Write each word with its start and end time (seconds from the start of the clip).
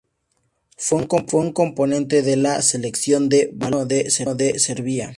Fue 0.77 1.05
un 1.33 1.51
componente 1.61 2.23
de 2.23 2.35
la 2.35 2.59
Selección 2.63 3.29
de 3.29 3.51
balonmano 3.53 3.85
de 3.85 4.09
Serbia. 4.59 5.09